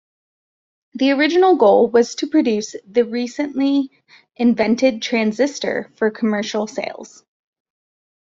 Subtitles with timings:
[0.95, 3.91] The original goal was to produce the recently
[4.35, 7.23] invented transistor for commercial sales.